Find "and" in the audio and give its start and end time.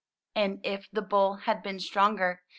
0.33-0.61